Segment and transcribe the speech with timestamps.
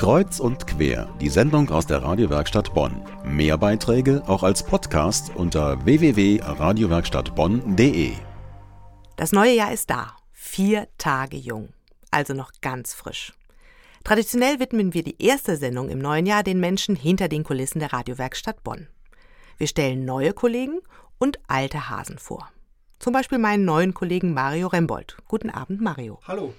[0.00, 3.04] Kreuz und quer, die Sendung aus der Radiowerkstatt Bonn.
[3.22, 8.12] Mehr Beiträge auch als Podcast unter www.radiowerkstattbonn.de.
[9.16, 10.16] Das neue Jahr ist da.
[10.32, 11.74] Vier Tage jung.
[12.10, 13.34] Also noch ganz frisch.
[14.02, 17.92] Traditionell widmen wir die erste Sendung im neuen Jahr den Menschen hinter den Kulissen der
[17.92, 18.88] Radiowerkstatt Bonn.
[19.58, 20.80] Wir stellen neue Kollegen
[21.18, 22.48] und alte Hasen vor.
[23.00, 25.18] Zum Beispiel meinen neuen Kollegen Mario Rembold.
[25.28, 26.20] Guten Abend, Mario.
[26.26, 26.54] Hallo.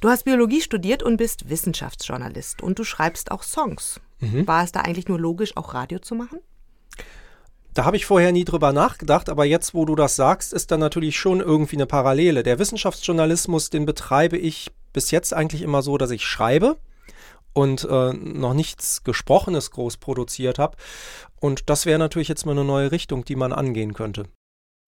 [0.00, 4.00] Du hast Biologie studiert und bist Wissenschaftsjournalist und du schreibst auch Songs.
[4.20, 4.46] Mhm.
[4.46, 6.38] War es da eigentlich nur logisch, auch Radio zu machen?
[7.74, 10.78] Da habe ich vorher nie drüber nachgedacht, aber jetzt, wo du das sagst, ist da
[10.78, 12.42] natürlich schon irgendwie eine Parallele.
[12.42, 16.78] Der Wissenschaftsjournalismus, den betreibe ich bis jetzt eigentlich immer so, dass ich schreibe
[17.52, 20.76] und äh, noch nichts Gesprochenes groß produziert habe.
[21.40, 24.24] Und das wäre natürlich jetzt mal eine neue Richtung, die man angehen könnte.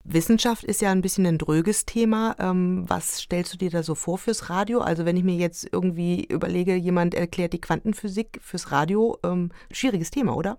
[0.05, 2.35] Wissenschaft ist ja ein bisschen ein dröges Thema.
[2.39, 4.81] Ähm, was stellst du dir da so vor fürs Radio?
[4.81, 10.11] Also wenn ich mir jetzt irgendwie überlege, jemand erklärt die Quantenphysik fürs Radio, ähm, schwieriges
[10.11, 10.59] Thema, oder?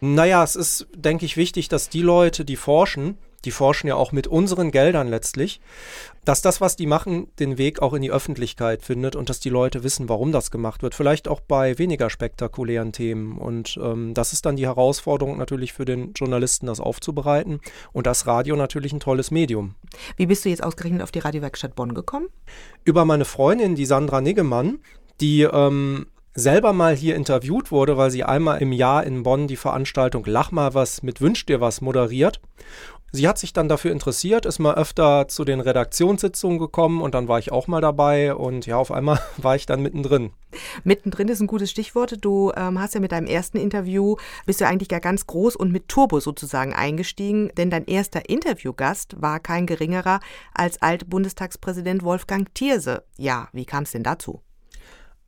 [0.00, 3.18] Naja, es ist, denke ich, wichtig, dass die Leute, die forschen,
[3.48, 5.62] die forschen ja auch mit unseren Geldern letztlich,
[6.26, 9.48] dass das, was die machen, den Weg auch in die Öffentlichkeit findet und dass die
[9.48, 10.94] Leute wissen, warum das gemacht wird.
[10.94, 13.38] Vielleicht auch bei weniger spektakulären Themen.
[13.38, 17.60] Und ähm, das ist dann die Herausforderung natürlich für den Journalisten, das aufzubereiten.
[17.94, 19.76] Und das Radio natürlich ein tolles Medium.
[20.18, 22.28] Wie bist du jetzt ausgerechnet auf die Radiowerkstatt Bonn gekommen?
[22.84, 24.80] Über meine Freundin, die Sandra Niggemann,
[25.22, 29.56] die ähm, selber mal hier interviewt wurde, weil sie einmal im Jahr in Bonn die
[29.56, 32.40] Veranstaltung Lach mal was mit Wünsch dir was moderiert.
[33.10, 37.26] Sie hat sich dann dafür interessiert, ist mal öfter zu den Redaktionssitzungen gekommen und dann
[37.26, 40.32] war ich auch mal dabei und ja, auf einmal war ich dann mittendrin.
[40.84, 42.18] Mittendrin ist ein gutes Stichwort.
[42.20, 45.72] Du ähm, hast ja mit deinem ersten Interview, bist du eigentlich ja ganz groß und
[45.72, 50.20] mit Turbo sozusagen eingestiegen, denn dein erster Interviewgast war kein geringerer
[50.52, 53.04] als Alt-Bundestagspräsident Wolfgang Thierse.
[53.16, 54.42] Ja, wie kam es denn dazu?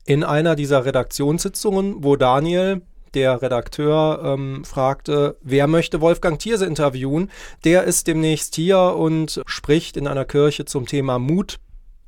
[0.04, 2.82] In einer dieser Redaktionssitzungen, wo Daniel,
[3.14, 7.30] der Redakteur ähm, fragte, wer möchte Wolfgang Thierse interviewen?
[7.64, 11.58] Der ist demnächst hier und spricht in einer Kirche zum Thema Mut.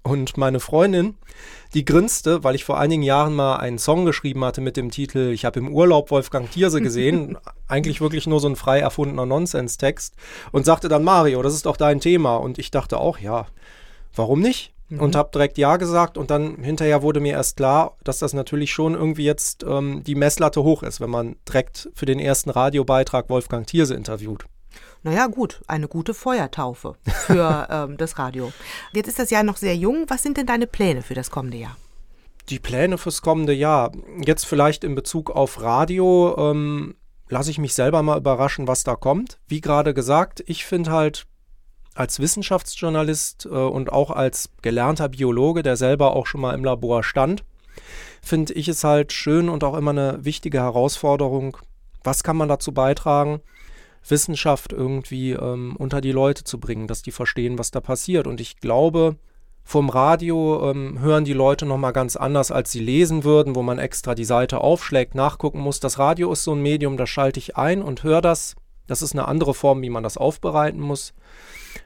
[0.04, 1.14] Und meine Freundin,
[1.74, 5.30] die grinste, weil ich vor einigen Jahren mal einen Song geschrieben hatte mit dem Titel
[5.32, 7.38] Ich habe im Urlaub Wolfgang Thierse gesehen.
[7.68, 10.16] Eigentlich wirklich nur so ein frei erfundener Nonsenstext.
[10.50, 12.36] Und sagte dann, Mario, das ist doch dein Thema.
[12.36, 13.46] Und ich dachte auch, ja,
[14.16, 14.72] warum nicht?
[14.92, 15.00] Mhm.
[15.00, 18.72] und habe direkt Ja gesagt und dann hinterher wurde mir erst klar, dass das natürlich
[18.72, 23.28] schon irgendwie jetzt ähm, die Messlatte hoch ist, wenn man direkt für den ersten Radiobeitrag
[23.28, 24.44] Wolfgang Thierse interviewt.
[25.02, 28.52] Naja, gut, eine gute Feuertaufe für ähm, das Radio.
[28.92, 30.04] Jetzt ist das Jahr noch sehr jung.
[30.08, 31.76] Was sind denn deine Pläne für das kommende Jahr?
[32.48, 33.92] Die Pläne fürs kommende Jahr.
[34.24, 36.36] Jetzt vielleicht in Bezug auf Radio.
[36.38, 36.94] Ähm,
[37.28, 39.38] lasse ich mich selber mal überraschen, was da kommt.
[39.48, 41.26] Wie gerade gesagt, ich finde halt
[41.94, 47.02] als Wissenschaftsjournalist äh, und auch als gelernter Biologe, der selber auch schon mal im Labor
[47.02, 47.44] stand,
[48.22, 51.56] finde ich es halt schön und auch immer eine wichtige Herausforderung.
[52.04, 53.40] Was kann man dazu beitragen,
[54.08, 58.26] Wissenschaft irgendwie ähm, unter die Leute zu bringen, dass die verstehen, was da passiert?
[58.26, 59.16] Und ich glaube,
[59.64, 63.78] vom Radio ähm, hören die Leute nochmal ganz anders, als sie lesen würden, wo man
[63.78, 65.80] extra die Seite aufschlägt, nachgucken muss.
[65.80, 68.56] Das Radio ist so ein Medium, da schalte ich ein und höre das.
[68.86, 71.14] Das ist eine andere Form, wie man das aufbereiten muss.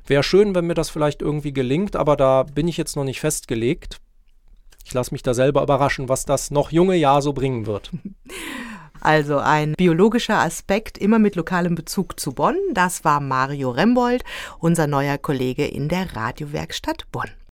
[0.06, 3.20] Wäre schön, wenn mir das vielleicht irgendwie gelingt, aber da bin ich jetzt noch nicht
[3.20, 4.00] festgelegt.
[4.84, 7.90] Ich lasse mich da selber überraschen, was das noch junge Jahr so bringen wird.
[9.02, 12.56] Also ein biologischer Aspekt, immer mit lokalem Bezug zu Bonn.
[12.72, 14.24] Das war Mario Rembold,
[14.58, 17.30] unser neuer Kollege in der Radiowerkstatt Bonn.